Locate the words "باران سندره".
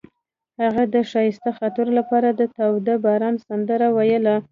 3.05-3.87